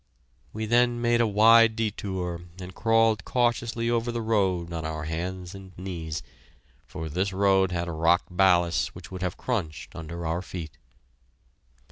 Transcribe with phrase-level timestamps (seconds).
[0.51, 5.53] We then made a wide detour and crawled cautiously over the road on our hands
[5.53, 6.23] and knees,
[6.87, 10.75] for this road had rock ballast which would have crunched under our feet.